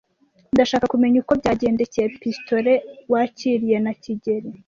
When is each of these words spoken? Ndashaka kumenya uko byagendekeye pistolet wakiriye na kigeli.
Ndashaka 0.53 0.85
kumenya 0.93 1.17
uko 1.23 1.33
byagendekeye 1.39 2.07
pistolet 2.21 2.83
wakiriye 3.13 3.77
na 3.85 3.93
kigeli. 4.03 4.49